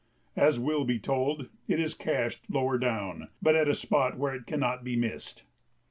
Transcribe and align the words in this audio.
As 0.35 0.59
will 0.59 0.83
be 0.83 0.97
told, 0.97 1.47
it 1.67 1.79
is 1.79 1.93
cached 1.93 2.49
lower 2.49 2.79
down, 2.79 3.27
but 3.39 3.55
at 3.55 3.67
a 3.69 3.75
spot 3.75 4.17
where 4.17 4.33
it 4.33 4.47
cannot 4.47 4.83
be 4.83 4.95
missed. 4.95 5.43